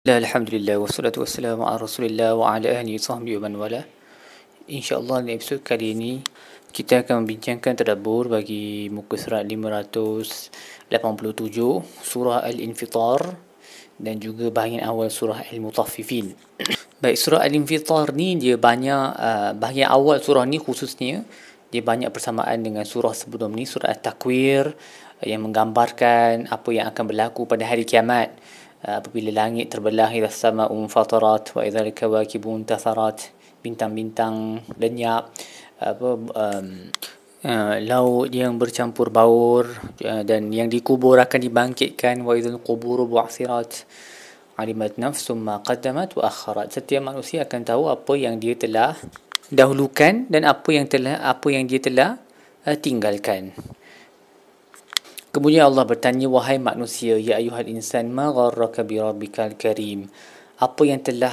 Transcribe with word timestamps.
Alhamdulillah 0.00 0.80
wassalatu 0.80 1.20
wassalamu 1.20 1.68
ala 1.68 1.84
Rasulillah 1.84 2.32
wa 2.32 2.56
ala 2.56 2.72
ahli 2.72 2.96
sahbihi 2.96 3.36
wa 3.36 3.44
man 3.44 3.60
wala. 3.60 3.84
Insya-Allah 4.64 5.28
dalam 5.28 5.36
episod 5.36 5.60
kali 5.60 5.92
ini 5.92 6.24
kita 6.72 7.04
akan 7.04 7.28
membincangkan 7.28 7.84
tadabbur 7.84 8.32
bagi 8.32 8.88
muka 8.88 9.20
surat 9.20 9.44
587 9.44 10.88
surah 12.00 12.40
Al-Infitar 12.48 13.36
dan 14.00 14.16
juga 14.16 14.48
bahagian 14.48 14.88
awal 14.88 15.12
surah 15.12 15.44
Al-Mutaffifin. 15.52 16.32
Baik 17.04 17.20
surah 17.20 17.44
Al-Infitar 17.44 18.16
ni 18.16 18.40
dia 18.40 18.56
banyak 18.56 19.04
uh, 19.20 19.52
bahagian 19.52 19.92
awal 19.92 20.16
surah 20.24 20.48
ni 20.48 20.56
khususnya 20.56 21.28
dia 21.68 21.84
banyak 21.84 22.08
persamaan 22.08 22.64
dengan 22.64 22.88
surah 22.88 23.12
sebelum 23.12 23.52
ni 23.52 23.68
surah 23.68 23.92
At-Takwir 23.92 24.72
yang 25.28 25.44
menggambarkan 25.44 26.48
apa 26.48 26.68
yang 26.72 26.88
akan 26.88 27.04
berlaku 27.04 27.44
pada 27.44 27.68
hari 27.68 27.84
kiamat 27.84 28.32
apabila 28.80 29.44
langit 29.44 29.68
terbelah 29.68 30.08
ila 30.08 30.32
sama 30.32 30.64
um 30.72 30.88
fatarat 30.88 31.52
wa 31.52 31.60
idza 31.60 31.84
kawakibun 31.92 32.64
tatharat 32.64 33.32
bintang-bintang 33.60 34.64
lenyap. 34.80 35.32
Apa 35.80 36.08
um, 36.16 36.66
uh, 37.44 37.76
laut 37.80 38.28
yang 38.32 38.60
bercampur 38.60 39.08
baur 39.08 39.68
uh, 40.04 40.22
dan 40.24 40.52
yang 40.52 40.68
dikubur 40.68 41.16
akan 41.20 41.40
dibangkitkan 41.40 42.20
wa 42.24 42.36
idzal 42.36 42.60
quburu 42.60 43.08
bu'thirat 43.08 43.84
alimat 44.60 45.00
nafsum 45.00 45.40
ma 45.40 45.60
qaddamat 45.64 46.16
wa 46.20 46.28
akharat. 46.28 46.72
Setiap 46.72 47.00
manusia 47.00 47.48
akan 47.48 47.60
tahu 47.64 47.82
apa 47.88 48.12
yang 48.16 48.36
dia 48.36 48.56
telah 48.56 48.96
dahulukan 49.48 50.28
dan 50.28 50.44
apa 50.44 50.68
yang 50.72 50.84
telah 50.84 51.20
apa 51.20 51.48
yang 51.48 51.64
dia 51.64 51.80
telah 51.80 52.20
uh, 52.68 52.76
tinggalkan 52.76 53.56
Kemudian 55.30 55.70
Allah 55.70 55.86
bertanya, 55.86 56.26
wahai 56.26 56.58
manusia, 56.58 57.14
ya 57.14 57.38
ayuhal 57.38 57.70
insan, 57.70 58.10
ma 58.10 58.34
gharraka 58.34 58.82
bi 58.82 58.98
rabbikal 58.98 59.54
karim. 59.54 60.10
Apa 60.58 60.82
yang 60.82 60.98
telah 61.06 61.30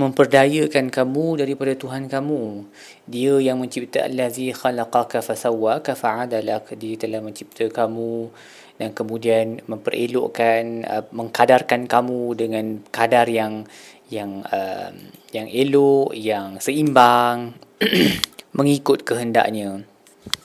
memperdayakan 0.00 0.88
kamu 0.88 1.44
daripada 1.44 1.76
Tuhan 1.76 2.08
kamu? 2.08 2.64
Dia 3.04 3.36
yang 3.44 3.60
mencipta 3.60 4.08
allazi 4.08 4.56
khalaqaka 4.56 5.20
fasawwaka 5.20 5.92
fa'adalak. 5.92 6.72
Dia 6.80 6.96
telah 6.96 7.20
mencipta 7.20 7.68
kamu 7.68 8.32
dan 8.80 8.96
kemudian 8.96 9.60
memperelokkan, 9.68 10.88
uh, 10.88 11.04
mengkadarkan 11.12 11.84
kamu 11.84 12.32
dengan 12.40 12.80
kadar 12.88 13.28
yang 13.28 13.68
yang 14.08 14.40
uh, 14.48 14.96
yang 15.36 15.44
elok, 15.52 16.16
yang 16.16 16.56
seimbang, 16.56 17.52
mengikut 18.56 19.04
kehendaknya. 19.04 19.84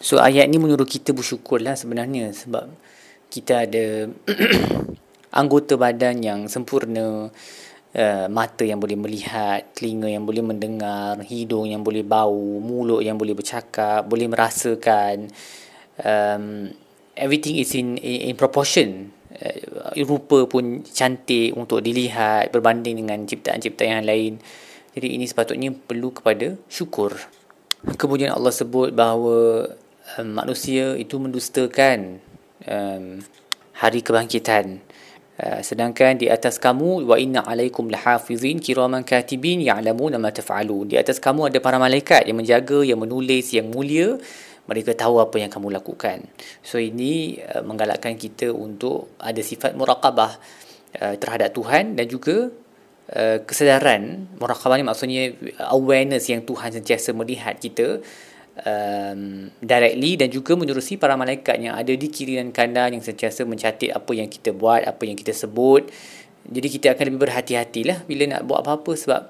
So 0.03 0.19
ayat 0.19 0.51
ni 0.51 0.59
menyuruh 0.59 0.83
kita 0.83 1.15
bersyukur 1.15 1.63
lah 1.63 1.79
sebenarnya 1.79 2.35
sebab 2.35 2.67
kita 3.31 3.63
ada 3.63 4.11
anggota 5.39 5.79
badan 5.79 6.19
yang 6.19 6.39
sempurna, 6.51 7.31
uh, 7.95 8.25
mata 8.27 8.67
yang 8.67 8.83
boleh 8.83 8.99
melihat, 8.99 9.63
telinga 9.71 10.11
yang 10.11 10.27
boleh 10.27 10.43
mendengar, 10.43 11.23
hidung 11.23 11.71
yang 11.71 11.87
boleh 11.87 12.03
bau, 12.03 12.59
mulut 12.59 12.99
yang 12.99 13.15
boleh 13.15 13.31
bercakap, 13.31 14.03
boleh 14.03 14.27
merasakan. 14.27 15.31
Um, 16.03 16.75
everything 17.15 17.55
is 17.63 17.71
in 17.71 17.95
in, 17.95 18.27
in 18.27 18.35
proportion. 18.35 19.15
Uh, 19.31 20.03
rupa 20.03 20.51
pun 20.51 20.83
cantik 20.83 21.55
untuk 21.55 21.79
dilihat 21.79 22.51
berbanding 22.51 22.99
dengan 22.99 23.23
ciptaan-ciptaan 23.23 24.03
yang 24.03 24.05
lain. 24.05 24.33
Jadi 24.99 25.15
ini 25.15 25.25
sepatutnya 25.25 25.71
perlu 25.71 26.11
kepada 26.11 26.59
syukur. 26.67 27.15
Kemudian 27.97 28.35
Allah 28.35 28.53
sebut 28.53 28.93
bahawa 28.93 29.67
um, 30.17 30.29
manusia 30.35 30.95
itu 30.99 31.15
mendustakan 31.19 32.19
um, 32.67 33.23
hari 33.75 33.99
kebangkitan. 34.03 34.83
Uh, 35.33 35.65
sedangkan 35.65 36.21
di 36.21 36.29
atas 36.29 36.61
kamu 36.61 37.09
wa 37.09 37.17
inna 37.17 37.41
alaikum 37.41 37.89
lahafizin 37.89 38.61
kiraman 38.61 39.01
katibin 39.01 39.65
ya'lamuna 39.65 40.21
ma 40.21 40.29
taf'alun. 40.29 40.93
Di 40.93 41.01
atas 41.01 41.17
kamu 41.17 41.49
ada 41.49 41.57
para 41.57 41.81
malaikat 41.81 42.29
yang 42.29 42.37
menjaga, 42.37 42.85
yang 42.85 43.01
menulis, 43.01 43.49
yang 43.55 43.73
mulia. 43.73 44.19
Mereka 44.63 44.95
tahu 44.95 45.19
apa 45.19 45.43
yang 45.43 45.51
kamu 45.51 45.75
lakukan. 45.75 46.23
So 46.63 46.79
ini 46.79 47.41
uh, 47.43 47.65
menggalakkan 47.65 48.15
kita 48.15 48.53
untuk 48.53 49.11
ada 49.19 49.41
sifat 49.41 49.75
muraqabah 49.75 50.31
uh, 51.01 51.15
terhadap 51.17 51.51
Tuhan 51.55 51.97
dan 51.97 52.07
juga 52.07 52.53
Uh, 53.03 53.43
kesedaran 53.43 54.31
muraqabah 54.39 54.79
ni 54.79 54.87
maksudnya 54.87 55.35
awareness 55.75 56.31
yang 56.31 56.39
Tuhan 56.47 56.71
sentiasa 56.71 57.11
melihat 57.11 57.59
kita 57.59 57.99
um, 58.61 59.49
directly 59.59 60.19
dan 60.19 60.29
juga 60.29 60.53
menerusi 60.53 60.97
para 61.01 61.17
malaikat 61.17 61.57
yang 61.57 61.73
ada 61.73 61.89
di 61.89 62.07
kiri 62.09 62.37
dan 62.37 62.53
kanan 62.53 62.93
yang 62.93 63.03
sentiasa 63.03 63.45
mencatat 63.45 63.89
apa 63.89 64.11
yang 64.13 64.29
kita 64.29 64.53
buat, 64.53 64.85
apa 64.85 65.03
yang 65.05 65.17
kita 65.17 65.33
sebut. 65.33 65.89
Jadi 66.43 66.67
kita 66.67 66.93
akan 66.93 67.03
lebih 67.07 67.21
berhati-hatilah 67.23 68.03
bila 68.05 68.23
nak 68.27 68.41
buat 68.45 68.59
apa-apa 68.61 68.91
sebab 68.99 69.21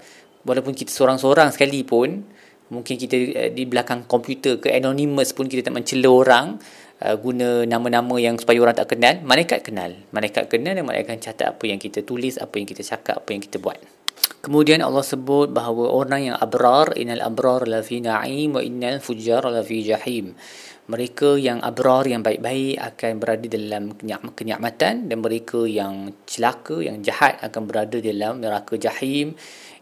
walaupun 0.44 0.74
kita 0.74 0.90
seorang-seorang 0.90 1.54
sekalipun 1.54 2.26
mungkin 2.74 2.96
kita 2.98 3.16
uh, 3.38 3.52
di 3.54 3.64
belakang 3.70 4.10
komputer 4.10 4.58
ke 4.58 4.74
anonymous 4.74 5.32
pun 5.32 5.46
kita 5.46 5.70
tak 5.70 5.78
mencela 5.78 6.10
orang 6.10 6.58
uh, 7.06 7.16
guna 7.16 7.70
nama-nama 7.70 8.18
yang 8.18 8.36
supaya 8.36 8.60
orang 8.60 8.76
tak 8.76 8.98
kenal, 8.98 9.22
malaikat 9.24 9.62
kenal. 9.62 9.94
Malaikat 10.10 10.50
kenal 10.50 10.74
dan 10.74 10.84
malaikat 10.84 11.22
catat 11.22 11.54
apa 11.54 11.64
yang 11.70 11.78
kita 11.78 12.02
tulis, 12.02 12.42
apa 12.42 12.58
yang 12.58 12.68
kita 12.68 12.82
cakap, 12.82 13.22
apa 13.22 13.30
yang 13.30 13.44
kita 13.46 13.62
buat. 13.62 14.03
Kemudian 14.44 14.84
Allah 14.84 15.08
sebut 15.08 15.56
bahawa 15.56 15.88
orang 15.88 16.28
yang 16.28 16.36
abrar, 16.36 16.92
innal 17.00 17.24
abrar 17.24 17.64
la 17.64 17.80
fi 17.80 18.04
na'im 18.04 18.52
wa 18.52 18.60
innal 18.60 19.00
fujjar 19.00 19.40
la 19.48 19.64
fi 19.64 19.80
jahim. 19.88 20.36
Mereka 20.84 21.40
yang 21.40 21.64
abrar 21.64 22.04
yang 22.04 22.28
baik-baik 22.28 22.76
akan 22.76 23.12
berada 23.24 23.48
dalam 23.48 23.96
kenyamatan 24.36 25.08
dan 25.08 25.18
mereka 25.24 25.64
yang 25.64 26.12
celaka 26.28 26.84
yang 26.84 27.00
jahat 27.00 27.40
akan 27.40 27.64
berada 27.64 28.04
dalam 28.04 28.44
neraka 28.44 28.76
jahim. 28.76 29.32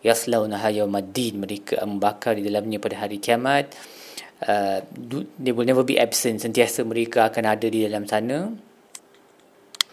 Yaslaunaha 0.06 0.70
yawmaddin 0.70 1.41
mereka 1.41 1.81
membakar 1.81 2.38
di 2.38 2.46
dalamnya 2.46 2.78
pada 2.78 3.02
hari 3.02 3.18
kiamat. 3.18 3.74
Uh, 4.46 4.86
they 5.41 5.50
will 5.50 5.66
never 5.66 5.81
be 5.81 5.97
absent. 5.97 6.38
Sentiasa 6.38 6.86
mereka 6.86 7.34
akan 7.34 7.50
ada 7.50 7.66
di 7.66 7.81
dalam 7.81 8.06
sana 8.06 8.53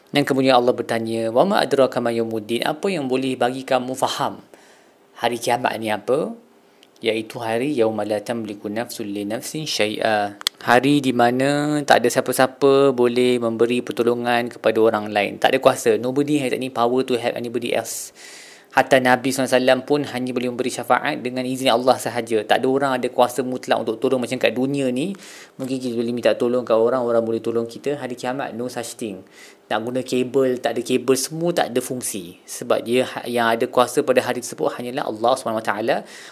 dan 0.08 0.22
kemudian 0.24 0.56
Allah 0.56 0.72
bertanya 0.72 1.28
wa 1.28 1.44
ma 1.44 1.60
adraka 1.60 2.00
ma 2.00 2.08
yawmuddin? 2.08 2.64
Apa 2.64 2.88
yang 2.88 3.06
boleh 3.06 3.36
bagi 3.36 3.64
kamu 3.64 3.92
faham? 3.92 4.40
Hari 5.20 5.36
kiamat 5.36 5.76
ni 5.76 5.92
apa? 5.92 6.32
Iaitu 6.98 7.38
hari 7.38 7.76
yauma 7.78 8.02
la 8.02 8.18
tamliku 8.18 8.66
nafsun 8.66 9.06
li 9.06 9.22
nafsin 9.22 9.68
syai'a. 9.68 10.34
Hari 10.64 10.98
di 10.98 11.14
mana 11.14 11.78
tak 11.86 12.02
ada 12.02 12.08
siapa-siapa 12.10 12.90
boleh 12.90 13.38
memberi 13.38 13.84
pertolongan 13.84 14.50
kepada 14.50 14.78
orang 14.82 15.06
lain. 15.12 15.38
Tak 15.38 15.54
ada 15.54 15.58
kuasa. 15.62 15.94
Nobody 15.94 16.42
has 16.42 16.50
any 16.50 16.72
power 16.72 17.06
to 17.06 17.14
help 17.14 17.38
anybody 17.38 17.70
else 17.70 18.10
Hatta 18.78 19.02
Nabi 19.02 19.34
SAW 19.34 19.82
pun 19.82 20.06
hanya 20.06 20.30
boleh 20.30 20.54
memberi 20.54 20.70
syafaat 20.70 21.18
dengan 21.18 21.42
izin 21.42 21.66
Allah 21.66 21.98
sahaja. 21.98 22.46
Tak 22.46 22.62
ada 22.62 22.66
orang 22.70 22.92
ada 22.94 23.10
kuasa 23.10 23.42
mutlak 23.42 23.82
untuk 23.82 23.98
tolong 23.98 24.22
macam 24.22 24.38
kat 24.38 24.54
dunia 24.54 24.86
ni. 24.94 25.18
Mungkin 25.58 25.82
kita 25.82 25.98
boleh 25.98 26.14
minta 26.14 26.30
tolong 26.38 26.62
kat 26.62 26.78
orang, 26.78 27.02
orang 27.02 27.26
boleh 27.26 27.42
tolong 27.42 27.66
kita. 27.66 27.98
Hari 27.98 28.14
kiamat, 28.14 28.54
no 28.54 28.70
such 28.70 28.94
thing. 28.94 29.26
Nak 29.66 29.82
guna 29.82 30.06
kabel, 30.06 30.62
tak 30.62 30.78
ada 30.78 30.82
kabel, 30.86 31.16
semua 31.18 31.50
tak 31.50 31.74
ada 31.74 31.80
fungsi. 31.82 32.38
Sebab 32.46 32.86
dia 32.86 33.02
ha, 33.02 33.26
yang 33.26 33.50
ada 33.50 33.66
kuasa 33.66 34.06
pada 34.06 34.22
hari 34.22 34.46
tersebut 34.46 34.70
hanyalah 34.78 35.10
Allah 35.10 35.32
SWT. 35.34 35.72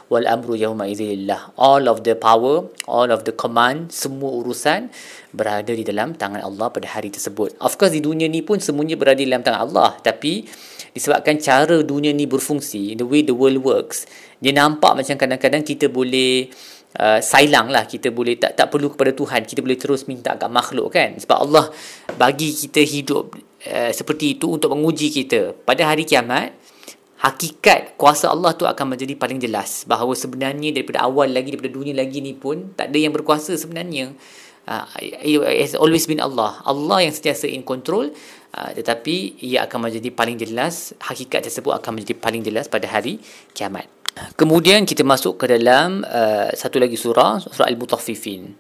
Wal 0.07 0.31
amru 0.31 0.55
yawma 0.55 0.87
izilillah. 0.87 1.51
All 1.59 1.91
of 1.91 2.07
the 2.07 2.15
power, 2.15 2.71
all 2.87 3.11
of 3.11 3.27
the 3.27 3.35
command, 3.35 3.91
semua 3.91 4.31
urusan 4.31 4.95
berada 5.35 5.75
di 5.75 5.83
dalam 5.83 6.15
tangan 6.15 6.47
Allah 6.47 6.71
pada 6.71 6.87
hari 6.95 7.11
tersebut. 7.11 7.59
Of 7.59 7.75
course 7.75 7.91
di 7.91 7.99
dunia 7.99 8.31
ni 8.31 8.47
pun 8.47 8.63
semuanya 8.63 8.95
berada 8.95 9.19
di 9.19 9.27
dalam 9.27 9.43
tangan 9.43 9.67
Allah. 9.67 9.99
Tapi 9.99 10.47
disebabkan 10.97 11.37
cara 11.37 11.85
dunia 11.85 12.17
ni 12.17 12.25
berfungsi 12.25 12.97
the 12.97 13.05
way 13.05 13.21
the 13.21 13.37
world 13.37 13.61
works 13.61 14.09
dia 14.41 14.57
nampak 14.57 14.97
macam 14.97 15.21
kadang-kadang 15.21 15.61
kita 15.61 15.93
boleh 15.93 16.49
uh, 16.97 17.21
sailang 17.21 17.69
lah 17.69 17.85
kita 17.85 18.13
boleh 18.13 18.41
tak 18.41 18.57
tak 18.57 18.73
perlu 18.73 18.93
kepada 18.93 19.13
Tuhan 19.13 19.45
kita 19.45 19.61
boleh 19.61 19.79
terus 19.79 20.09
minta 20.09 20.35
kat 20.37 20.49
makhluk 20.49 20.93
kan? 20.93 21.17
Sebab 21.17 21.39
Allah 21.49 21.69
bagi 22.17 22.53
kita 22.53 22.81
hidup 22.81 23.37
uh, 23.69 23.93
seperti 23.93 24.41
itu 24.41 24.57
untuk 24.57 24.73
menguji 24.73 25.13
kita. 25.13 25.53
Pada 25.65 25.89
hari 25.89 26.09
kiamat 26.09 26.53
hakikat 27.17 27.97
kuasa 27.97 28.29
Allah 28.29 28.53
tu 28.53 28.69
akan 28.69 28.97
menjadi 28.97 29.17
paling 29.17 29.41
jelas. 29.41 29.89
Bahawa 29.89 30.13
sebenarnya 30.13 30.73
daripada 30.73 31.05
awal 31.05 31.33
lagi 31.33 31.53
daripada 31.53 31.73
dunia 31.73 31.97
lagi 31.97 32.21
ni 32.21 32.37
pun 32.37 32.77
tak 32.77 32.93
ada 32.93 32.99
yang 33.01 33.13
berkuasa 33.13 33.57
sebenarnya 33.57 34.13
uh, 34.67 34.87
it 35.01 35.39
has 35.63 35.75
always 35.79 36.07
been 36.07 36.21
Allah. 36.21 36.63
Allah 36.67 37.07
yang 37.07 37.15
sentiasa 37.15 37.47
in 37.51 37.63
control. 37.63 38.11
Ah, 38.57 38.73
tetapi 38.73 39.37
ia 39.45 39.69
akan 39.69 39.85
menjadi 39.85 40.09
paling 40.17 40.41
jelas 40.41 40.97
hakikat 41.05 41.45
tersebut 41.45 41.77
akan 41.77 42.01
menjadi 42.01 42.17
paling 42.17 42.41
jelas 42.41 42.73
pada 42.73 42.89
hari 42.89 43.21
kiamat. 43.53 43.85
Kemudian 44.33 44.89
kita 44.89 45.05
masuk 45.05 45.45
ke 45.45 45.45
dalam 45.45 46.01
uh, 46.09 46.49
satu 46.57 46.81
lagi 46.81 46.97
surah 46.97 47.37
surah 47.37 47.69
al-mutaffifin. 47.69 48.57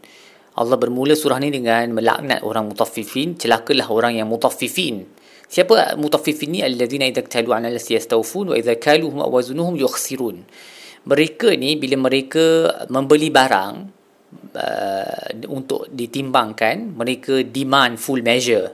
Allah 0.60 0.76
bermula 0.76 1.16
surah 1.16 1.40
ni 1.40 1.48
dengan 1.48 1.96
melaknat 1.96 2.44
orang 2.44 2.68
mutaffifin 2.68 3.40
celakalah 3.40 3.88
orang 3.88 4.20
yang 4.20 4.28
mutaffifin. 4.28 5.08
Siapa 5.48 5.96
mutaffifin 5.96 6.52
ni? 6.52 6.60
Alladzina 6.60 7.08
idza 7.08 7.24
talu 7.24 7.56
'ala 7.56 7.72
yastawfun 7.72 8.52
wa 8.52 8.56
idza 8.60 8.76
kaluhum 8.76 9.24
aw 9.24 9.32
wazunuhum 9.32 9.80
yukhsirun. 9.80 10.44
Mereka 11.08 11.56
ni 11.56 11.80
bila 11.80 11.96
mereka 12.04 12.68
membeli 12.92 13.32
barang 13.32 13.95
uh, 14.56 15.30
untuk 15.52 15.86
ditimbangkan 15.92 16.96
mereka 16.96 17.44
demand 17.44 18.00
full 18.00 18.24
measure. 18.24 18.72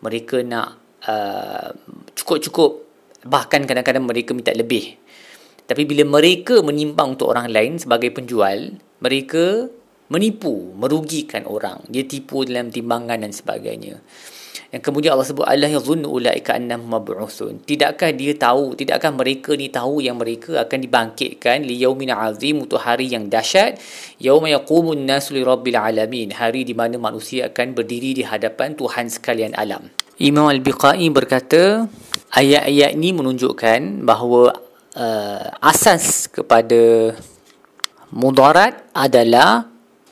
Mereka 0.00 0.42
nak 0.48 0.68
uh, 1.04 1.70
cukup-cukup. 2.16 2.88
Bahkan 3.28 3.68
kadang-kadang 3.68 4.08
mereka 4.08 4.32
minta 4.32 4.50
lebih. 4.56 4.96
Tapi 5.68 5.86
bila 5.86 6.02
mereka 6.02 6.64
menimbang 6.64 7.14
untuk 7.14 7.30
orang 7.30 7.52
lain 7.52 7.78
sebagai 7.78 8.10
penjual 8.10 8.74
mereka 8.98 9.70
menipu 10.10 10.74
merugikan 10.74 11.46
orang. 11.46 11.84
Dia 11.86 12.02
tipu 12.08 12.42
dalam 12.42 12.74
timbangan 12.74 13.22
dan 13.22 13.30
sebagainya 13.30 14.02
yang 14.70 14.82
kemudian 14.86 15.18
Allah 15.18 15.26
sebut 15.26 15.42
Allah 15.42 15.66
yazunnu 15.66 16.06
ulaika 16.06 16.54
annahum 16.54 16.94
mab'usun 16.94 17.58
tidakkah 17.66 18.14
dia 18.14 18.38
tahu 18.38 18.78
tidakkah 18.78 19.10
mereka 19.10 19.58
ni 19.58 19.66
tahu 19.66 19.98
yang 19.98 20.14
mereka 20.14 20.62
akan 20.62 20.78
dibangkitkan 20.78 21.66
li 21.66 21.74
yaumin 21.82 22.14
azim 22.14 22.62
untuk 22.62 22.78
hari 22.78 23.10
yang 23.10 23.26
dahsyat? 23.26 23.82
Yauma 24.22 24.46
yaqumun 24.46 25.02
nasu 25.10 25.34
li 25.34 25.42
rabbil 25.42 25.74
alamin. 25.74 26.30
Hari 26.30 26.62
di 26.62 26.74
mana 26.76 27.02
manusia 27.02 27.50
akan 27.50 27.74
berdiri 27.74 28.14
di 28.14 28.22
hadapan 28.22 28.78
Tuhan 28.78 29.10
sekalian 29.10 29.58
alam. 29.58 29.90
Imam 30.22 30.46
Al-Biqai 30.46 31.08
berkata 31.10 31.88
ayat-ayat 32.30 32.94
ini 32.94 33.10
menunjukkan 33.16 34.06
bahawa 34.06 34.54
uh, 34.94 35.48
asas 35.64 36.30
kepada 36.30 37.10
mudarat 38.14 38.86
adalah 38.94 39.66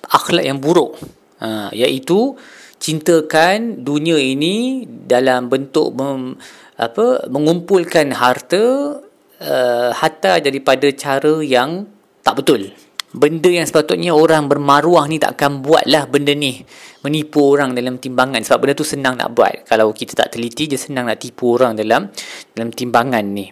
akhlak 0.08 0.43
yang 0.43 0.58
buruk. 0.58 0.99
Uh, 1.38 1.70
iaitu 1.70 2.34
cintakan 2.78 3.82
dunia 3.82 4.16
ini 4.16 4.86
dalam 4.86 5.50
bentuk 5.50 5.94
mem, 5.98 6.38
apa 6.78 7.26
mengumpulkan 7.26 8.14
harta 8.14 8.96
uh, 9.42 9.90
hatta 9.94 10.38
daripada 10.38 10.86
cara 10.94 11.42
yang 11.42 11.86
tak 12.22 12.42
betul. 12.42 12.70
Benda 13.08 13.48
yang 13.48 13.64
sepatutnya 13.64 14.12
orang 14.12 14.52
bermaruah 14.52 15.08
ni 15.08 15.16
tak 15.16 15.40
akan 15.40 15.64
buatlah 15.64 16.12
benda 16.12 16.36
ni. 16.36 16.60
Menipu 17.00 17.40
orang 17.40 17.72
dalam 17.72 17.96
timbangan. 17.96 18.44
Sebab 18.44 18.58
benda 18.69 18.76
tu 18.76 18.84
senang 18.84 19.16
nak 19.16 19.32
buat. 19.32 19.64
Kalau 19.64 19.96
kita 19.96 20.12
tak 20.12 20.36
teliti 20.36 20.69
je 20.69 20.76
senang 20.76 21.08
nak 21.08 21.16
tipu 21.16 21.56
orang 21.56 21.72
dalam 21.72 22.12
dalam 22.52 22.69
timbangan 22.69 23.25
ni. 23.25 23.48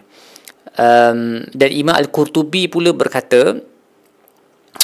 Um, 0.77 1.41
dan 1.57 1.73
Imam 1.73 1.97
Al-Qurtubi 1.97 2.69
pula 2.69 2.93
berkata 2.93 3.57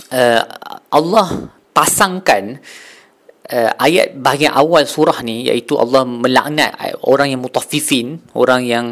uh, 0.09 0.41
Allah 0.89 1.27
pasangkan 1.69 2.57
uh, 3.53 3.71
ayat 3.77 4.17
bahagian 4.17 4.51
awal 4.57 4.81
surah 4.89 5.21
ni 5.21 5.45
iaitu 5.45 5.77
Allah 5.77 6.01
melaknat 6.01 6.73
orang 7.05 7.29
yang 7.29 7.41
mutaffifin, 7.45 8.17
orang 8.33 8.65
yang 8.65 8.85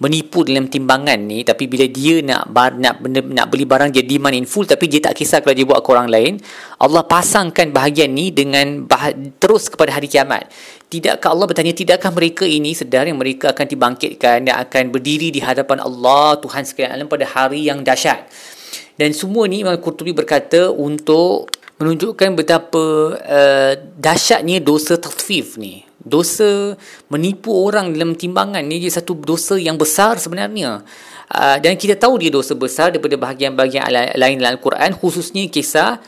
menipu 0.00 0.40
dalam 0.42 0.72
timbangan 0.72 1.20
ni 1.20 1.44
tapi 1.44 1.68
bila 1.68 1.84
dia 1.84 2.24
nak 2.24 2.48
bar, 2.48 2.72
nak 2.80 3.04
nak 3.04 3.46
beli 3.52 3.68
barang 3.68 3.92
dia 3.92 4.02
demand 4.02 4.32
in 4.32 4.48
full 4.48 4.64
tapi 4.64 4.88
dia 4.88 5.04
tak 5.04 5.20
kisah 5.20 5.44
kalau 5.44 5.52
dia 5.52 5.68
buat 5.68 5.84
ke 5.84 5.88
orang 5.92 6.08
lain, 6.08 6.32
Allah 6.80 7.04
pasangkan 7.04 7.70
bahagian 7.70 8.16
ni 8.16 8.32
dengan 8.32 8.88
bah, 8.88 9.12
terus 9.36 9.68
kepada 9.68 9.92
hari 9.92 10.08
kiamat. 10.08 10.48
Tidakkah 10.86 11.34
Allah 11.34 11.46
bertanya 11.50 11.74
tidakkah 11.74 12.14
mereka 12.14 12.46
ini 12.46 12.72
sedar 12.72 13.04
yang 13.04 13.18
mereka 13.18 13.50
akan 13.52 13.66
dibangkitkan 13.66 14.46
dan 14.48 14.54
akan 14.54 14.94
berdiri 14.94 15.34
di 15.34 15.42
hadapan 15.42 15.82
Allah 15.82 16.38
Tuhan 16.38 16.62
sekalian 16.62 16.94
alam 16.94 17.06
pada 17.10 17.26
hari 17.26 17.66
yang 17.66 17.82
dahsyat. 17.82 18.30
Dan 18.96 19.12
semua 19.12 19.44
ni 19.44 19.60
Imam 19.60 19.76
Qurtubi 19.76 20.16
berkata 20.16 20.72
untuk 20.72 21.52
menunjukkan 21.76 22.30
betapa 22.36 22.84
uh, 23.20 23.72
dahsyatnya 24.00 24.64
dosa 24.64 24.96
tatfif 24.96 25.60
ni. 25.60 25.84
Dosa 26.06 26.78
menipu 27.10 27.50
orang 27.50 27.90
dalam 27.90 28.14
timbangan 28.14 28.62
ni 28.62 28.78
dia 28.78 28.94
satu 28.94 29.18
dosa 29.18 29.58
yang 29.58 29.76
besar 29.76 30.16
sebenarnya. 30.16 30.80
Uh, 31.26 31.58
dan 31.58 31.74
kita 31.74 31.98
tahu 31.98 32.22
dia 32.22 32.30
dosa 32.30 32.54
besar 32.54 32.94
daripada 32.94 33.18
bahagian-bahagian 33.18 34.14
lain 34.14 34.38
dalam 34.38 34.54
Al-Quran 34.56 34.94
khususnya 34.94 35.50
kisah 35.50 35.98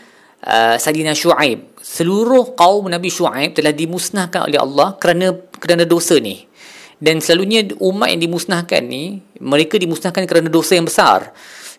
uh, 0.46 0.76
Sayyidina 0.78 1.12
Shu'aib. 1.12 1.82
Seluruh 1.82 2.54
kaum 2.54 2.86
Nabi 2.86 3.10
Shu'aib 3.10 3.58
telah 3.58 3.74
dimusnahkan 3.74 4.46
oleh 4.46 4.62
Allah 4.62 4.94
kerana 4.96 5.34
kerana 5.58 5.82
dosa 5.84 6.16
ni. 6.22 6.46
Dan 6.98 7.22
selalunya 7.22 7.62
umat 7.78 8.10
yang 8.10 8.22
dimusnahkan 8.26 8.82
ni 8.82 9.22
mereka 9.38 9.78
dimusnahkan 9.78 10.26
kerana 10.26 10.50
dosa 10.50 10.74
yang 10.74 10.86
besar. 10.86 11.30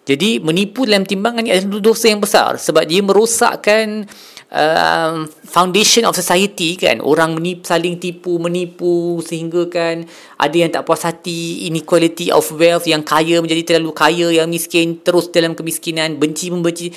Jadi 0.10 0.42
menipu 0.42 0.90
dalam 0.90 1.06
timbangan 1.06 1.46
ni 1.46 1.54
adalah 1.54 1.78
dosa 1.78 2.10
yang 2.10 2.18
besar 2.18 2.58
sebab 2.58 2.82
dia 2.90 3.06
merosakkan 3.06 4.10
uh, 4.50 5.30
foundation 5.46 6.02
of 6.10 6.18
society 6.18 6.74
kan. 6.74 6.98
Orang 6.98 7.38
menipu, 7.38 7.70
saling 7.70 8.02
tipu 8.02 8.42
menipu 8.42 9.22
sehingga 9.22 9.70
kan 9.70 10.10
ada 10.42 10.56
yang 10.58 10.74
tak 10.74 10.90
puas 10.90 11.06
hati 11.06 11.70
inequality 11.70 12.34
of 12.34 12.42
wealth 12.58 12.90
yang 12.90 13.06
kaya 13.06 13.38
menjadi 13.38 13.78
terlalu 13.78 13.94
kaya 13.94 14.34
yang 14.34 14.50
miskin 14.50 15.06
terus 15.06 15.30
dalam 15.30 15.54
kemiskinan 15.54 16.18
benci 16.18 16.50
membenci. 16.50 16.90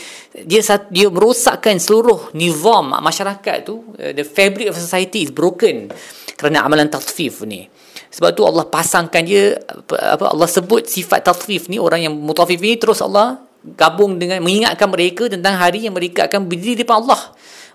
Dia 0.49 0.65
dia 0.88 1.12
merosakkan 1.12 1.76
seluruh 1.76 2.32
nizam 2.32 2.97
masyarakat 2.97 3.69
tu. 3.69 3.93
Uh, 4.00 4.17
the 4.17 4.25
fabric 4.25 4.73
of 4.73 4.75
society 4.81 5.29
is 5.29 5.31
broken 5.31 5.93
kerana 6.41 6.65
amalan 6.65 6.88
tasfif 6.88 7.44
ni 7.44 7.69
sebab 8.12 8.37
tu 8.37 8.44
Allah 8.44 8.69
pasangkan 8.69 9.25
dia 9.25 9.56
apa 9.88 10.37
Allah 10.37 10.49
sebut 10.49 10.85
sifat 10.85 11.25
tasfif 11.25 11.73
ni 11.73 11.81
orang 11.81 12.05
yang 12.05 12.12
mutafif 12.12 12.61
ni 12.61 12.76
terus 12.76 13.00
Allah 13.00 13.41
gabung 13.64 14.20
dengan 14.20 14.44
mengingatkan 14.44 14.87
mereka 14.91 15.32
tentang 15.32 15.56
hari 15.56 15.88
yang 15.88 15.97
mereka 15.97 16.29
akan 16.29 16.44
berdiri 16.44 16.76
di 16.76 16.81
depan 16.85 17.00
Allah 17.00 17.32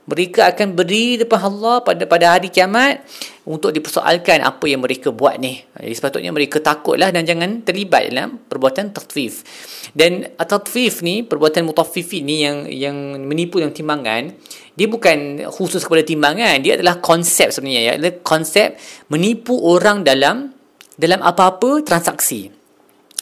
mereka 0.08 0.48
akan 0.56 0.72
berdiri 0.72 1.28
depan 1.28 1.52
Allah 1.52 1.84
pada 1.84 2.08
pada 2.08 2.40
hari 2.40 2.48
kiamat 2.48 3.04
untuk 3.44 3.76
dipersoalkan 3.76 4.40
apa 4.40 4.64
yang 4.64 4.80
mereka 4.80 5.12
buat 5.12 5.36
ni. 5.36 5.60
Jadi 5.76 5.94
sepatutnya 5.94 6.32
mereka 6.32 6.64
takutlah 6.64 7.12
dan 7.12 7.28
jangan 7.28 7.60
terlibat 7.68 8.08
dalam 8.08 8.40
perbuatan 8.48 8.96
tatfif. 8.96 9.44
Dan 9.92 10.24
tatfif 10.40 11.04
ni, 11.04 11.28
perbuatan 11.28 11.68
mutaffifin 11.68 12.24
ni 12.24 12.48
yang 12.48 12.64
yang 12.72 12.96
menipu 13.20 13.60
yang 13.60 13.76
timbangan, 13.76 14.32
dia 14.80 14.88
bukan 14.88 15.44
khusus 15.52 15.84
kepada 15.84 16.08
timbangan, 16.08 16.56
dia 16.64 16.80
adalah 16.80 17.04
konsep 17.04 17.52
sebenarnya 17.52 17.82
ya, 17.84 17.92
adalah 18.00 18.16
konsep 18.24 18.80
menipu 19.12 19.60
orang 19.60 20.08
dalam 20.08 20.56
dalam 20.96 21.20
apa-apa 21.20 21.84
transaksi. 21.84 22.48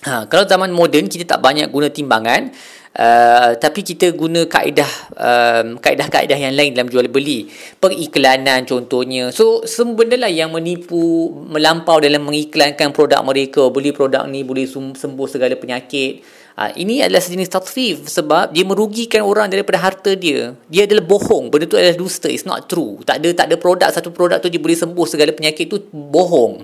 Ha, 0.05 0.29
kalau 0.29 0.45
zaman 0.45 0.69
moden 0.69 1.09
kita 1.09 1.25
tak 1.25 1.41
banyak 1.41 1.65
guna 1.73 1.89
timbangan, 1.89 2.53
Uh, 2.95 3.59
tapi 3.59 3.83
kita 3.83 4.15
guna 4.15 4.47
kaedah 4.47 4.87
um, 5.19 5.67
kaedah-kaedah 5.83 6.39
yang 6.39 6.55
lain 6.55 6.71
dalam 6.71 6.87
jual 6.87 7.11
beli. 7.11 7.51
Periklanan 7.75 8.63
contohnya. 8.63 9.35
So 9.35 9.67
semua 9.67 9.99
benda 9.99 10.15
lah 10.15 10.31
yang 10.31 10.55
menipu 10.55 11.27
melampau 11.51 11.99
dalam 11.99 12.23
mengiklankan 12.23 12.95
produk 12.95 13.19
mereka. 13.27 13.67
Beli 13.67 13.91
produk 13.91 14.23
ni 14.31 14.47
boleh 14.47 14.63
sembuh 14.95 15.27
segala 15.27 15.59
penyakit. 15.59 16.23
Uh, 16.55 16.71
ini 16.79 17.03
adalah 17.03 17.19
sejenis 17.19 17.51
tatfif 17.51 18.07
sebab 18.07 18.55
dia 18.55 18.63
merugikan 18.63 19.27
orang 19.27 19.51
daripada 19.51 19.75
harta 19.75 20.15
dia. 20.15 20.55
Dia 20.71 20.87
adalah 20.87 21.03
bohong. 21.03 21.51
Benda 21.51 21.67
tu 21.67 21.75
adalah 21.75 21.99
dusta. 21.99 22.31
It's 22.31 22.47
not 22.47 22.71
true. 22.71 23.03
Tak 23.03 23.19
ada 23.19 23.29
tak 23.35 23.51
ada 23.51 23.59
produk. 23.59 23.91
Satu 23.91 24.15
produk 24.15 24.39
tu 24.39 24.47
dia 24.47 24.63
boleh 24.63 24.79
sembuh 24.79 25.03
segala 25.03 25.35
penyakit 25.35 25.67
tu 25.67 25.83
bohong 25.91 26.63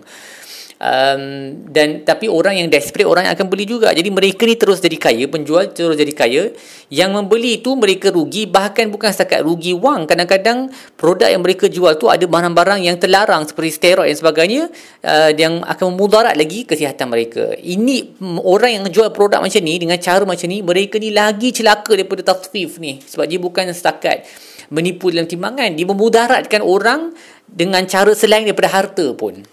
um, 0.81 1.22
dan 1.69 2.01
tapi 2.01 2.25
orang 2.25 2.57
yang 2.57 2.68
desperate 2.68 3.06
orang 3.06 3.30
yang 3.30 3.33
akan 3.38 3.48
beli 3.48 3.69
juga. 3.69 3.94
Jadi 3.94 4.10
mereka 4.10 4.50
ni 4.50 4.57
terus 4.57 4.81
jadi 4.81 4.97
kaya 4.97 5.26
penjual 5.30 5.69
terus 5.71 5.95
jadi 5.95 6.14
kaya. 6.14 6.44
Yang 6.92 7.09
membeli 7.14 7.61
tu 7.61 7.78
mereka 7.78 8.09
rugi 8.09 8.50
bahkan 8.50 8.90
bukan 8.90 9.14
setakat 9.14 9.45
rugi 9.45 9.78
wang. 9.78 10.09
Kadang-kadang 10.09 10.73
produk 10.97 11.30
yang 11.30 11.45
mereka 11.45 11.69
jual 11.69 11.95
tu 12.02 12.09
ada 12.09 12.26
barang-barang 12.26 12.81
yang 12.81 12.97
terlarang 12.97 13.45
seperti 13.45 13.69
steroid 13.71 14.09
dan 14.11 14.18
sebagainya 14.18 14.61
uh, 15.06 15.30
yang 15.31 15.61
akan 15.64 15.95
memudarat 15.95 16.35
lagi 16.35 16.66
kesihatan 16.66 17.07
mereka. 17.07 17.54
Ini 17.56 18.19
orang 18.42 18.81
yang 18.81 18.83
jual 18.90 19.14
produk 19.14 19.40
macam 19.40 19.61
ni 19.61 19.78
dengan 19.78 20.02
cara 20.02 20.26
macam 20.26 20.47
ni 20.50 20.66
mereka 20.66 20.97
ni 20.97 21.14
lagi 21.14 21.54
celaka 21.54 21.94
daripada 21.94 22.33
tasfif 22.33 22.81
ni. 22.81 23.00
Sebab 23.00 23.30
dia 23.30 23.40
bukan 23.40 23.69
setakat 23.71 24.26
menipu 24.73 25.14
dalam 25.14 25.30
timbangan. 25.30 25.71
Dia 25.78 25.85
memudaratkan 25.88 26.64
orang 26.64 27.14
dengan 27.52 27.83
cara 27.83 28.16
selain 28.16 28.47
daripada 28.47 28.71
harta 28.71 29.11
pun 29.11 29.44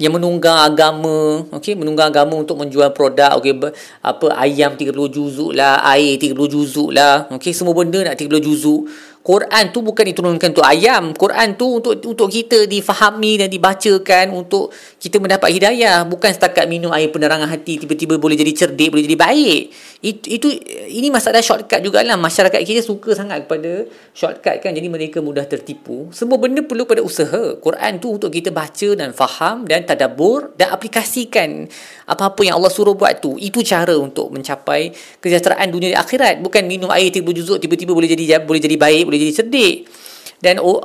yang 0.00 0.16
menunggang 0.16 0.56
agama 0.64 1.44
okey 1.60 1.76
menunggang 1.76 2.08
agama 2.08 2.40
untuk 2.40 2.56
menjual 2.56 2.88
produk 2.96 3.36
okey 3.36 3.52
apa 4.00 4.26
ayam 4.40 4.72
30 4.72 4.96
juzuk 5.12 5.52
lah 5.52 5.84
air 5.92 6.16
30 6.16 6.32
juzuk 6.48 6.88
lah 6.88 7.28
okey 7.36 7.52
semua 7.52 7.76
benda 7.76 8.00
nak 8.00 8.16
30 8.16 8.40
juzuk 8.40 8.88
Quran 9.20 9.68
tu 9.68 9.84
bukan 9.84 10.00
diturunkan 10.00 10.48
untuk 10.56 10.64
ayam. 10.64 11.12
Quran 11.12 11.52
tu 11.52 11.76
untuk 11.76 11.92
untuk 12.00 12.32
kita 12.32 12.64
difahami 12.64 13.36
dan 13.36 13.52
dibacakan 13.52 14.32
untuk 14.32 14.72
kita 14.96 15.20
mendapat 15.20 15.52
hidayah, 15.52 16.08
bukan 16.08 16.32
setakat 16.32 16.64
minum 16.64 16.88
air 16.88 17.12
penerangan 17.12 17.44
hati 17.44 17.84
tiba-tiba 17.84 18.16
boleh 18.16 18.32
jadi 18.32 18.64
cerdik, 18.64 18.88
boleh 18.88 19.04
jadi 19.04 19.18
baik. 19.20 19.62
Itu, 20.00 20.24
itu 20.24 20.48
ini 20.88 21.12
masalah 21.12 21.44
shortcut 21.44 21.84
jugalah. 21.84 22.16
Masyarakat 22.16 22.56
kita 22.64 22.80
suka 22.80 23.12
sangat 23.12 23.44
kepada 23.44 23.84
shortcut 24.16 24.56
kan. 24.64 24.72
Jadi 24.72 24.88
mereka 24.88 25.20
mudah 25.20 25.44
tertipu. 25.44 26.08
Semua 26.16 26.40
benda 26.40 26.64
perlu 26.64 26.88
pada 26.88 27.04
usaha. 27.04 27.60
Quran 27.60 28.00
tu 28.00 28.16
untuk 28.16 28.32
kita 28.32 28.48
baca 28.48 28.88
dan 28.96 29.12
faham 29.12 29.68
dan 29.68 29.84
tadabbur 29.84 30.56
dan 30.56 30.72
aplikasikan 30.72 31.68
apa-apa 32.08 32.40
yang 32.40 32.56
Allah 32.56 32.72
suruh 32.72 32.96
buat 32.96 33.20
tu. 33.20 33.36
Itu 33.36 33.60
cara 33.60 33.92
untuk 34.00 34.32
mencapai 34.32 34.96
kesejahteraan 35.20 35.68
dunia 35.68 35.92
dan 35.92 36.00
akhirat. 36.00 36.40
Bukan 36.40 36.64
minum 36.64 36.88
air 36.88 37.12
tiba 37.12 37.28
juzuk 37.36 37.60
tiba-tiba 37.60 37.92
boleh 37.92 38.08
jadi 38.08 38.40
boleh 38.40 38.64
jadi 38.64 38.80
baik 38.80 39.09
boleh 39.10 39.26
jadi 39.26 39.42
cerdik. 39.42 39.90
Dan 40.40 40.56
uh, 40.56 40.80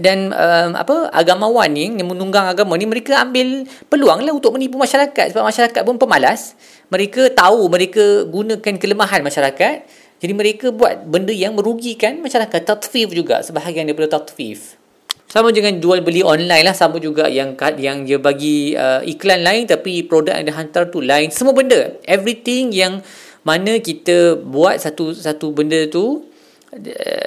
dan 0.00 0.32
uh, 0.32 0.72
apa 0.72 1.12
agamawan 1.12 1.68
ni 1.68 1.92
yang 1.92 2.08
menunggang 2.08 2.48
agama 2.48 2.72
ni 2.80 2.88
mereka 2.88 3.20
ambil 3.20 3.68
peluang 3.92 4.24
lah 4.24 4.32
untuk 4.32 4.56
menipu 4.56 4.80
masyarakat. 4.80 5.36
Sebab 5.36 5.44
masyarakat 5.44 5.80
pun 5.84 6.00
pemalas. 6.00 6.56
Mereka 6.88 7.36
tahu 7.36 7.68
mereka 7.68 8.24
gunakan 8.24 8.74
kelemahan 8.80 9.20
masyarakat. 9.20 9.84
Jadi 10.24 10.32
mereka 10.32 10.72
buat 10.72 11.04
benda 11.04 11.36
yang 11.36 11.52
merugikan 11.52 12.16
masyarakat. 12.24 12.64
Tatfif 12.64 13.12
juga 13.12 13.44
sebahagian 13.44 13.84
daripada 13.84 14.16
tatfif. 14.16 14.80
Sama 15.28 15.52
dengan 15.52 15.76
jual 15.84 16.00
beli 16.00 16.24
online 16.24 16.64
lah. 16.64 16.72
Sama 16.72 16.96
juga 16.96 17.28
yang 17.28 17.52
yang 17.76 18.08
dia 18.08 18.16
bagi 18.16 18.72
uh, 18.72 19.04
iklan 19.04 19.44
lain. 19.44 19.68
Tapi 19.68 20.08
produk 20.08 20.40
yang 20.40 20.48
dia 20.48 20.56
hantar 20.56 20.88
tu 20.88 21.04
lain. 21.04 21.28
Semua 21.28 21.52
benda. 21.52 21.92
Everything 22.08 22.72
yang 22.72 23.04
mana 23.44 23.76
kita 23.84 24.40
buat 24.40 24.80
satu 24.80 25.12
satu 25.12 25.52
benda 25.52 25.84
tu 25.92 26.24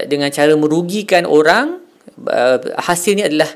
dengan 0.08 0.30
cara 0.32 0.54
merugikan 0.56 1.24
orang 1.24 1.80
uh, 2.28 2.58
hasilnya 2.84 3.32
adalah 3.32 3.50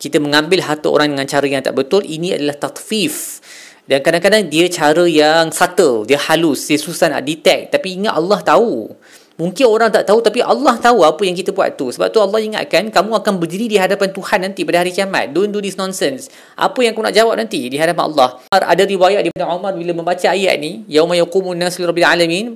kita 0.00 0.20
mengambil 0.20 0.64
harta 0.64 0.88
orang 0.88 1.12
dengan 1.12 1.26
cara 1.28 1.46
yang 1.46 1.62
tak 1.64 1.76
betul 1.76 2.02
ini 2.04 2.36
adalah 2.36 2.56
tatfif 2.56 3.40
dan 3.84 4.00
kadang-kadang 4.00 4.48
dia 4.48 4.66
cara 4.72 5.04
yang 5.04 5.52
subtle 5.52 6.08
dia 6.08 6.16
halus 6.16 6.68
dia 6.68 6.80
susah 6.80 7.12
nak 7.12 7.24
detect 7.28 7.76
tapi 7.76 8.00
ingat 8.00 8.16
Allah 8.16 8.40
tahu 8.40 8.88
Mungkin 9.34 9.66
orang 9.66 9.90
tak 9.90 10.06
tahu 10.06 10.22
tapi 10.22 10.38
Allah 10.46 10.78
tahu 10.78 11.02
apa 11.02 11.18
yang 11.26 11.34
kita 11.34 11.50
buat 11.50 11.74
tu. 11.74 11.90
Sebab 11.90 12.06
tu 12.14 12.22
Allah 12.22 12.38
ingatkan 12.38 12.86
kamu 12.86 13.18
akan 13.18 13.42
berdiri 13.42 13.66
di 13.66 13.74
hadapan 13.74 14.14
Tuhan 14.14 14.46
nanti 14.46 14.62
pada 14.62 14.86
hari 14.86 14.94
kiamat. 14.94 15.34
Don't 15.34 15.50
do 15.50 15.58
this 15.58 15.74
nonsense. 15.74 16.30
Apa 16.54 16.86
yang 16.86 16.94
kau 16.94 17.02
nak 17.02 17.10
jawab 17.10 17.34
nanti 17.34 17.66
di 17.66 17.74
hadapan 17.74 18.14
Allah? 18.14 18.38
Ada 18.54 18.86
riwayat 18.86 19.26
di 19.26 19.34
mana 19.34 19.58
Umar 19.58 19.74
bila 19.74 19.90
membaca 19.90 20.30
ayat 20.30 20.54
ni, 20.62 20.86
yauma 20.86 21.18
yaqumun 21.18 21.58
nasu 21.58 21.82
lirabbil 21.82 22.06
alamin, 22.06 22.54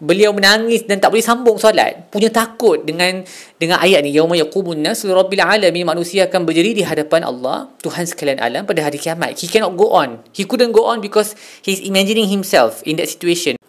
beliau 0.00 0.32
menangis 0.32 0.88
dan 0.88 0.98
tak 0.98 1.12
boleh 1.12 1.22
sambung 1.22 1.60
solat. 1.60 2.08
Punya 2.08 2.32
takut 2.32 2.80
dengan 2.82 3.20
dengan 3.60 3.78
ayat 3.78 4.00
ni, 4.00 4.16
yauma 4.16 4.34
yaqumun 4.34 4.80
nasu 4.80 5.12
lirabbil 5.12 5.44
alamin, 5.44 5.84
manusia 5.84 6.26
akan 6.26 6.48
berdiri 6.48 6.72
di 6.72 6.82
hadapan 6.82 7.22
Allah, 7.28 7.68
Tuhan 7.84 8.08
sekalian 8.08 8.40
alam 8.40 8.64
pada 8.64 8.80
hari 8.80 8.96
kiamat. 8.96 9.36
He 9.36 9.46
cannot 9.46 9.76
go 9.76 9.92
on. 9.92 10.24
He 10.32 10.48
couldn't 10.48 10.72
go 10.72 10.88
on 10.88 11.04
because 11.04 11.36
he's 11.60 11.84
imagining 11.84 12.26
himself 12.26 12.80
in 12.88 12.96
that 12.96 13.12
situation. 13.12 13.60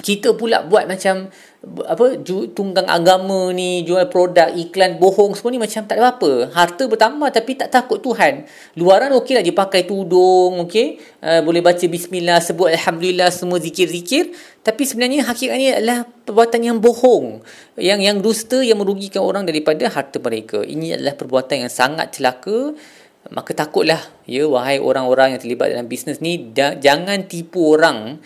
Kita 0.00 0.36
pula 0.36 0.64
buat 0.64 0.88
macam 0.88 1.32
apa 1.66 2.22
tunggang 2.54 2.86
agama 2.86 3.50
ni 3.50 3.82
jual 3.82 4.06
produk 4.06 4.54
iklan 4.54 5.02
bohong 5.02 5.34
semua 5.34 5.50
ni 5.50 5.58
macam 5.58 5.82
tak 5.82 5.98
ada 5.98 6.14
apa. 6.14 6.54
Harta 6.54 6.86
bertambah 6.86 7.26
tapi 7.34 7.58
tak 7.58 7.74
takut 7.74 7.98
Tuhan. 7.98 8.46
Luaran 8.78 9.10
okey 9.18 9.34
lah 9.34 9.42
dia 9.42 9.50
pakai 9.50 9.82
tudung 9.82 10.62
okey. 10.62 11.02
Uh, 11.18 11.42
boleh 11.42 11.58
baca 11.66 11.82
bismillah 11.82 12.38
sebut 12.38 12.70
alhamdulillah 12.70 13.34
semua 13.34 13.58
zikir-zikir. 13.58 14.30
Tapi 14.62 14.82
sebenarnya 14.86 15.26
hakikatnya 15.26 15.82
adalah 15.82 15.98
perbuatan 16.06 16.60
yang 16.62 16.78
bohong. 16.78 17.42
Yang 17.74 18.00
yang 18.00 18.16
dusta 18.22 18.58
yang 18.62 18.78
merugikan 18.78 19.26
orang 19.26 19.42
daripada 19.42 19.90
harta 19.90 20.22
mereka. 20.22 20.62
Ini 20.62 21.02
adalah 21.02 21.18
perbuatan 21.18 21.66
yang 21.66 21.72
sangat 21.72 22.14
celaka. 22.14 22.78
Maka 23.26 23.58
takutlah 23.58 23.98
ya 24.22 24.46
wahai 24.46 24.78
orang-orang 24.78 25.34
yang 25.34 25.40
terlibat 25.42 25.74
dalam 25.74 25.90
bisnes 25.90 26.22
ni 26.22 26.54
jangan 26.54 27.26
tipu 27.26 27.74
orang 27.74 28.22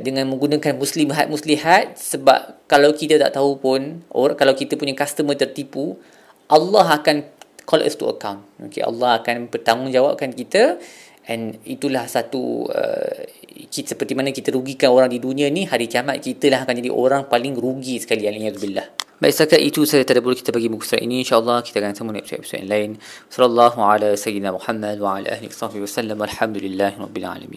dengan 0.00 0.30
menggunakan 0.30 0.78
muslimat 0.78 1.26
muslihat 1.26 1.98
sebab 1.98 2.64
kalau 2.70 2.94
kita 2.94 3.18
tak 3.18 3.34
tahu 3.34 3.58
pun 3.58 4.06
or 4.14 4.38
kalau 4.38 4.54
kita 4.54 4.78
punya 4.78 4.94
customer 4.94 5.34
tertipu 5.34 5.98
Allah 6.46 6.98
akan 7.02 7.26
call 7.66 7.82
us 7.86 7.98
to 7.98 8.06
account. 8.10 8.46
Okay 8.70 8.82
Allah 8.82 9.22
akan 9.22 9.50
bertanggungjawabkan 9.50 10.34
kita 10.34 10.78
and 11.28 11.58
itulah 11.62 12.06
satu 12.10 12.66
uh, 12.70 13.22
kita, 13.70 13.94
seperti 13.94 14.18
mana 14.18 14.34
kita 14.34 14.50
rugikan 14.50 14.90
orang 14.90 15.10
di 15.10 15.22
dunia 15.22 15.46
ni 15.52 15.66
hari 15.66 15.86
kiamat 15.86 16.18
kita 16.18 16.50
lah 16.50 16.66
akan 16.66 16.74
jadi 16.80 16.90
orang 16.90 17.30
paling 17.30 17.54
rugi 17.54 18.02
sekali 18.02 18.26
alhamdulillah 18.26 19.00
Baik 19.20 19.36
setakat 19.36 19.60
itu 19.60 19.84
saya 19.84 20.00
tak 20.00 20.16
boleh 20.24 20.32
kita 20.32 20.48
bagi 20.48 20.72
muka 20.72 20.88
surat 20.88 21.04
ini. 21.04 21.20
Insyaallah 21.20 21.60
kita 21.60 21.76
akan 21.76 21.92
sambung 21.92 22.16
episode 22.16 22.40
episode 22.40 22.64
lain. 22.64 22.96
Sallallahu 23.28 23.76
sayyidina 24.16 24.48
Muhammad 24.48 24.96
wa 24.96 25.20
ala 25.20 25.28
alihi 25.36 25.52
wasallam 25.52 26.24
alhamdulillah 26.24 26.96
rabbil 26.96 27.28
alamin 27.28 27.48